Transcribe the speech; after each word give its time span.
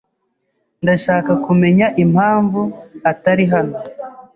Ndashaka 0.83 1.31
kumenya 1.45 1.87
impamvu 2.03 2.61
atari 3.11 3.45
hano. 3.53 3.77